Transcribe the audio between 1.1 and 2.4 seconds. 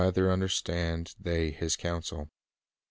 they His counsel."